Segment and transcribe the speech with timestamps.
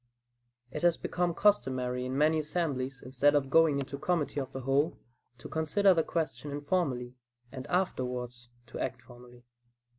[0.71, 4.97] It has become customary in many assemblies, instead of going into committee of the whole,
[5.37, 7.13] to consider the question "informally,"
[7.51, 9.43] and afterwards to act "formally."